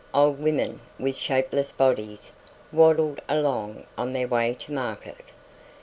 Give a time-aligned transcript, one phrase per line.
[0.15, 2.31] Old women with shapeless bodies
[2.71, 5.25] waddled along on their way to market.